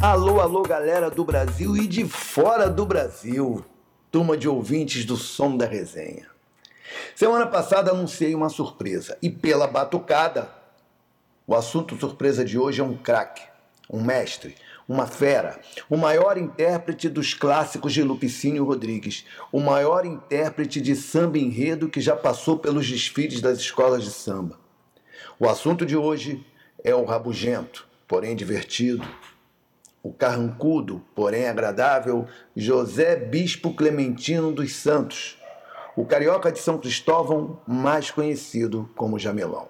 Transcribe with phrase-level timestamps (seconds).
[0.00, 3.64] Alô, alô, galera do Brasil e de fora do Brasil.
[4.12, 6.28] Turma de ouvintes do Som da Resenha.
[7.16, 10.48] Semana passada anunciei uma surpresa e pela batucada,
[11.44, 13.42] o assunto surpresa de hoje é um craque,
[13.90, 14.54] um mestre,
[14.88, 15.60] uma fera,
[15.90, 22.00] o maior intérprete dos clássicos de Lupicínio Rodrigues, o maior intérprete de samba enredo que
[22.00, 24.60] já passou pelos desfiles das escolas de samba.
[25.40, 26.46] O assunto de hoje
[26.84, 29.04] é o rabugento, porém divertido,
[30.02, 32.26] o carrancudo, porém agradável,
[32.56, 35.38] José Bispo Clementino dos Santos,
[35.96, 39.68] o carioca de São Cristóvão, mais conhecido como Jamelão.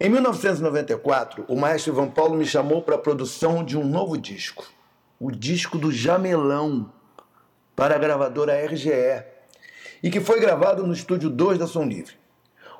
[0.00, 4.64] Em 1994, o maestro Ivan Paulo me chamou para a produção de um novo disco,
[5.20, 6.92] o disco do Jamelão,
[7.76, 9.22] para a gravadora RGE,
[10.02, 12.16] e que foi gravado no estúdio 2 da Som Livre.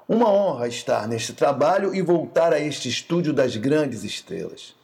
[0.09, 4.75] Uma honra estar neste trabalho e voltar a este estúdio das grandes estrelas.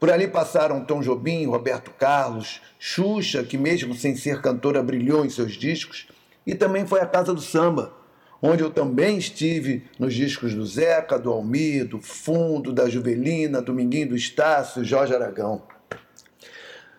[0.00, 5.28] Por ali passaram Tom Jobim, Roberto Carlos, Xuxa, que mesmo sem ser cantora brilhou em
[5.28, 6.08] seus discos,
[6.46, 7.92] e também foi a Casa do Samba,
[8.40, 14.08] onde eu também estive nos discos do Zeca, do Almir, do Fundo, da Juvelina, Dominguinho
[14.08, 15.62] do Estácio, Jorge Aragão.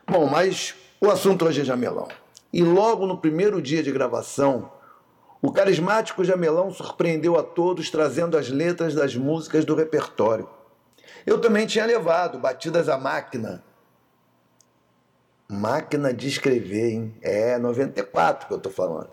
[0.07, 2.07] Bom, mas o assunto hoje é Jamelão.
[2.53, 4.71] E logo no primeiro dia de gravação,
[5.41, 10.47] o carismático Jamelão surpreendeu a todos trazendo as letras das músicas do repertório.
[11.25, 13.63] Eu também tinha levado Batidas à Máquina.
[15.47, 17.15] Máquina de escrever, hein?
[17.21, 19.09] É 94 que eu tô falando.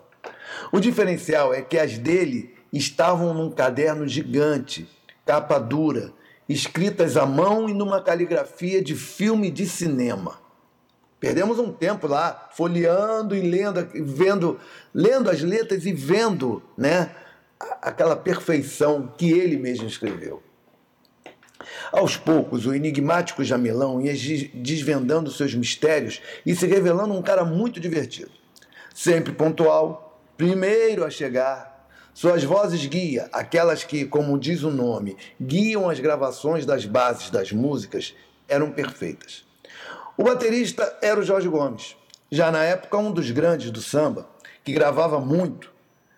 [0.71, 4.89] O diferencial é que as dele estavam num caderno gigante,
[5.25, 6.13] capa dura,
[6.47, 10.39] escritas à mão e numa caligrafia de filme de cinema.
[11.19, 14.59] Perdemos um tempo lá folheando e lendo, vendo,
[14.93, 17.13] lendo as letras e vendo, né,
[17.81, 20.41] aquela perfeição que ele mesmo escreveu.
[21.91, 24.13] Aos poucos, o enigmático Jamelão ia
[24.53, 28.31] desvendando seus mistérios e se revelando um cara muito divertido.
[28.93, 31.87] Sempre pontual, primeiro a chegar.
[32.13, 37.51] Suas vozes guia, aquelas que, como diz o nome, guiam as gravações das bases das
[37.51, 38.13] músicas,
[38.47, 39.45] eram perfeitas.
[40.17, 41.95] O baterista era o Jorge Gomes,
[42.29, 44.27] já na época um dos grandes do samba,
[44.63, 45.71] que gravava muito,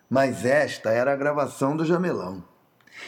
[0.10, 2.44] mas esta era a gravação do Jamelão.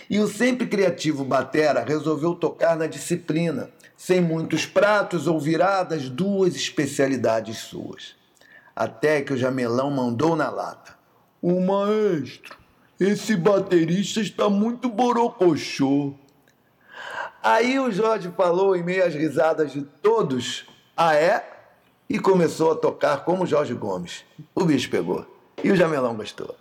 [0.10, 6.56] E o sempre criativo Batera resolveu tocar na disciplina, sem muitos pratos ou viradas, duas
[6.56, 8.16] especialidades suas.
[8.76, 10.96] Até que o Jamelão mandou na lata:
[11.42, 12.58] O maestro,
[13.00, 16.14] esse baterista está muito borocochô.
[17.42, 20.66] Aí o Jorge falou, em meio às risadas de todos:
[20.96, 21.50] Ah, é?
[22.10, 24.24] E começou a tocar como Jorge Gomes.
[24.54, 25.26] O bicho pegou.
[25.64, 26.56] E o Jamelão gostou.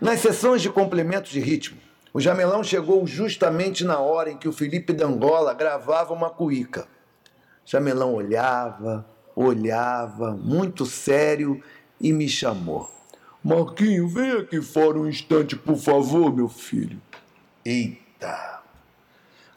[0.00, 1.78] Nas sessões de complementos de ritmo,
[2.12, 6.86] o Jamelão chegou justamente na hora em que o Felipe D'Angola gravava uma cuíca.
[7.64, 11.62] Jamelão olhava, olhava, muito sério,
[11.98, 12.90] e me chamou.
[13.42, 17.00] Marquinho, vem aqui fora um instante, por favor, meu filho.
[17.64, 18.60] Eita!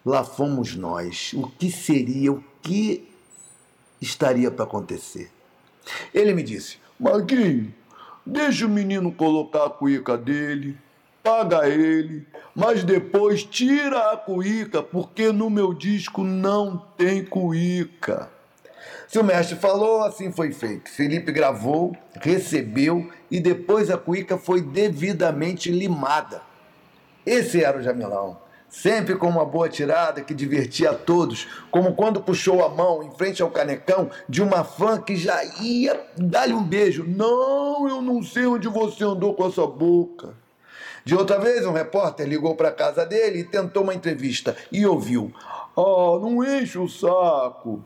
[0.05, 1.33] Lá fomos nós.
[1.33, 3.11] O que seria, o que
[3.99, 5.31] estaria para acontecer?
[6.13, 7.73] Ele me disse: Marquinho,
[8.25, 10.77] deixa o menino colocar a cuíca dele,
[11.25, 18.29] paga ele, mas depois tira a cuíca, porque no meu disco não tem cuíca.
[19.07, 20.87] Se o mestre falou, assim foi feito.
[20.87, 26.43] Felipe gravou, recebeu e depois a cuíca foi devidamente limada.
[27.25, 28.37] Esse era o Jamelão.
[28.69, 33.09] Sempre com uma boa tirada que divertia a todos, como quando puxou a mão em
[33.11, 37.03] frente ao canecão de uma fã que já ia dar-lhe um beijo.
[37.03, 40.44] Não, eu não sei onde você andou com essa boca.
[41.03, 44.85] De outra vez, um repórter ligou para a casa dele e tentou uma entrevista e
[44.85, 45.33] ouviu:
[45.77, 47.83] Ah, não enche o saco.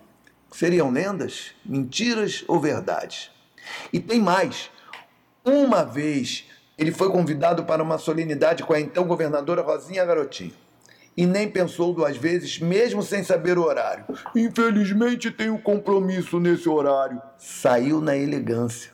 [0.51, 3.29] Seriam lendas, mentiras ou verdades?
[3.93, 4.71] E tem mais.
[5.45, 6.45] Uma vez
[6.79, 10.53] ele foi convidado para uma solenidade com a então governadora Rosinha Garotinho.
[11.17, 14.05] E nem pensou duas vezes, mesmo sem saber o horário.
[14.33, 17.21] Infelizmente tenho compromisso nesse horário.
[17.37, 18.91] Saiu na elegância.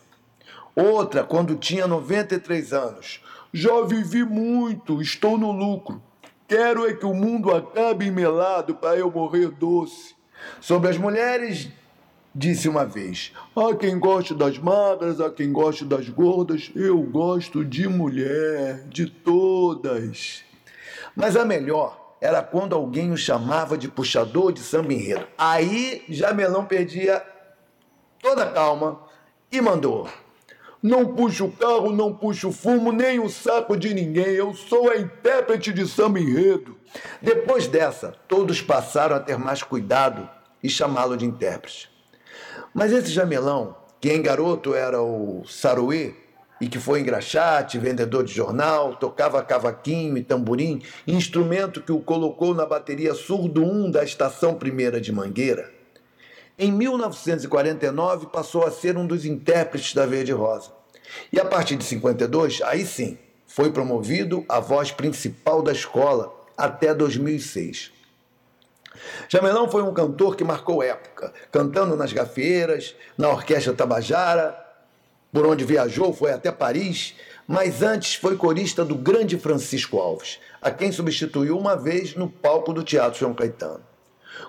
[0.76, 3.22] Outra, quando tinha 93 anos.
[3.58, 6.04] Já vivi muito, estou no lucro.
[6.46, 10.14] Quero é que o mundo acabe melado para eu morrer doce.
[10.60, 11.70] Sobre as mulheres,
[12.36, 16.70] disse uma vez: há quem goste das magras, há quem goste das gordas.
[16.76, 20.44] Eu gosto de mulher, de todas.
[21.16, 25.28] Mas a melhor era quando alguém o chamava de puxador de samba enredo.
[25.38, 27.26] Aí Jamelão perdia
[28.22, 29.00] toda a calma
[29.50, 30.10] e mandou.
[30.82, 34.28] Não puxo carro, não puxo fumo, nem o saco de ninguém.
[34.28, 36.76] Eu sou a intérprete de samba enredo.
[37.22, 40.30] Depois dessa, todos passaram a ter mais cuidado
[40.62, 41.90] e chamá-lo de intérprete.
[42.74, 46.14] Mas esse jamelão, que em garoto era o saruê,
[46.60, 52.54] e que foi engraxate, vendedor de jornal, tocava cavaquinho e tamborim, instrumento que o colocou
[52.54, 55.75] na bateria surdo 1 da Estação Primeira de Mangueira.
[56.58, 60.72] Em 1949 passou a ser um dos intérpretes da Verde Rosa.
[61.32, 66.94] E a partir de 52, aí sim, foi promovido a voz principal da escola até
[66.94, 67.92] 2006.
[69.28, 74.58] Jamelão foi um cantor que marcou época, cantando nas gafeiras, na Orquestra Tabajara,
[75.34, 77.16] por onde viajou, foi até Paris,
[77.46, 82.72] mas antes foi corista do grande Francisco Alves, a quem substituiu uma vez no palco
[82.72, 83.95] do Teatro João Caetano.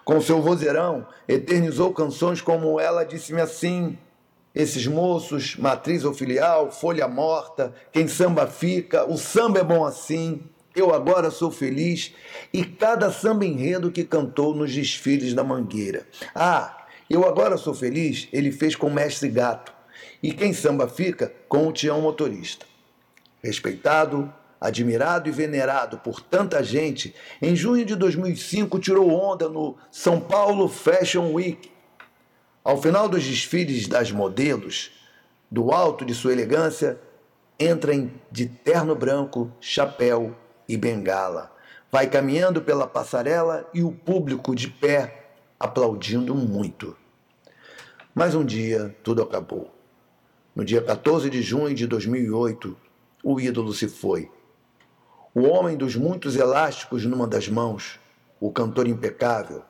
[0.04, 3.98] Com seu vozeirão, eternizou canções como Ela Disse-me Assim,
[4.54, 10.42] Esses Moços, Matriz ou Filial, Folha Morta, Quem Samba Fica, O Samba é Bom Assim,
[10.74, 12.14] Eu Agora Sou Feliz
[12.52, 16.06] e cada samba enredo que cantou nos desfiles da Mangueira.
[16.34, 19.72] Ah, Eu Agora Sou Feliz ele fez com Mestre Gato,
[20.22, 22.66] e quem samba fica com o Tião Motorista.
[23.42, 30.20] Respeitado, admirado e venerado por tanta gente, em junho de 2005 tirou onda no São
[30.20, 31.70] Paulo Fashion Week.
[32.64, 34.90] Ao final dos desfiles das modelos,
[35.50, 36.98] do alto de sua elegância,
[37.58, 37.92] entra
[38.30, 40.36] de terno branco, chapéu
[40.68, 41.52] e bengala.
[41.90, 46.96] Vai caminhando pela passarela e o público de pé aplaudindo muito.
[48.14, 49.72] Mas um dia tudo acabou.
[50.54, 52.76] No dia 14 de junho de 2008,
[53.22, 54.30] o ídolo se foi.
[55.36, 58.00] O homem dos muitos elásticos numa das mãos,
[58.40, 59.62] o cantor impecável,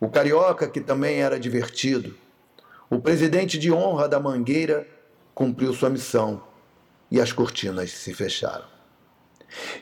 [0.00, 2.16] o carioca que também era divertido,
[2.90, 4.88] o presidente de honra da Mangueira
[5.32, 6.42] cumpriu sua missão
[7.12, 8.64] e as cortinas se fecharam.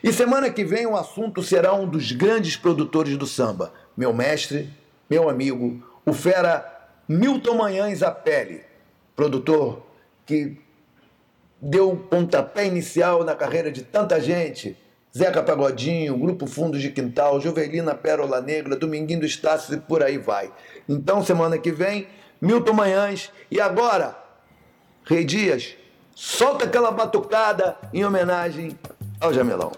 [0.03, 4.71] E semana que vem o assunto será um dos grandes produtores do samba, meu mestre,
[5.09, 6.63] meu amigo, o fera
[7.09, 8.61] Milton Manhães Apele,
[9.15, 9.83] produtor
[10.27, 10.61] que
[11.59, 14.82] deu o pontapé inicial na carreira de tanta gente.
[15.15, 20.17] Zeca Pagodinho, Grupo Fundos de Quintal, Juvelina Pérola Negra, Dominguinho do Estácio e por aí
[20.17, 20.51] vai.
[20.89, 22.07] Então, semana que vem,
[22.41, 23.31] Milton Manhães.
[23.51, 24.17] E agora,
[25.05, 25.75] Rei Dias,
[26.15, 28.77] solta aquela batucada em homenagem
[29.21, 29.71] ao Jamelão.